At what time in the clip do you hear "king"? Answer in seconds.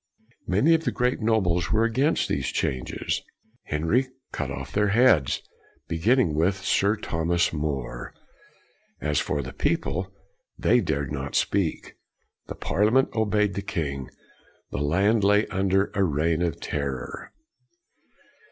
13.61-14.09